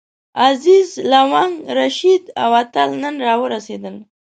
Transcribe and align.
عزیز، 0.47 0.89
لونګ، 1.11 1.53
رشید 1.77 2.23
او 2.43 2.49
اتل 2.61 2.89
نن 3.01 3.15
راورسېدل. 3.25 3.95